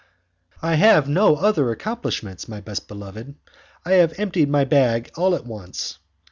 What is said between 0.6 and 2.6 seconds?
"I have no other accomplishments, my